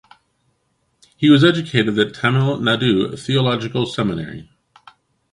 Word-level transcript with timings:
He 1.15 1.29
was 1.29 1.43
educated 1.43 1.99
at 1.99 2.15
Tamil 2.15 2.57
Nadu 2.57 3.15
Theological 3.23 3.85
Seminary. 3.85 4.49